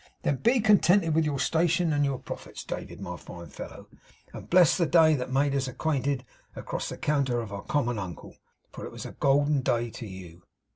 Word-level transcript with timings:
'Then 0.23 0.37
be 0.37 0.59
contented 0.59 1.13
with 1.13 1.25
your 1.25 1.37
station 1.37 1.93
and 1.93 2.03
your 2.03 2.17
profits, 2.17 2.63
David, 2.63 2.99
my 2.99 3.15
fine 3.17 3.49
fellow, 3.51 3.87
and 4.33 4.49
bless 4.49 4.75
the 4.75 4.87
day 4.87 5.13
that 5.13 5.31
made 5.31 5.53
us 5.53 5.67
acquainted 5.67 6.25
across 6.55 6.89
the 6.89 6.97
counter 6.97 7.39
of 7.39 7.53
our 7.53 7.61
common 7.61 7.99
uncle, 7.99 8.35
for 8.71 8.83
it 8.83 8.91
was 8.91 9.05
a 9.05 9.11
golden 9.11 9.61
day 9.61 9.91
to 9.91 10.07
you. 10.07 10.41